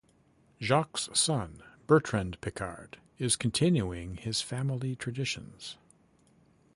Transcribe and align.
Jacques's 0.59 1.09
son 1.13 1.61
Bertrand 1.85 2.41
Piccard 2.41 2.95
is 3.19 3.35
continuing 3.35 4.15
his 4.15 4.41
family 4.41 4.95
traditions. 4.95 5.77